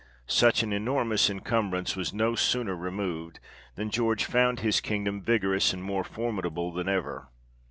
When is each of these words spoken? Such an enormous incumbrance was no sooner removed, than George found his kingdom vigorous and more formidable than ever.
Such 0.25 0.63
an 0.63 0.73
enormous 0.73 1.29
incumbrance 1.29 1.95
was 1.95 2.11
no 2.11 2.33
sooner 2.33 2.75
removed, 2.75 3.39
than 3.75 3.91
George 3.91 4.25
found 4.25 4.61
his 4.61 4.81
kingdom 4.81 5.21
vigorous 5.21 5.73
and 5.73 5.83
more 5.83 6.03
formidable 6.03 6.73
than 6.73 6.89
ever. 6.89 7.27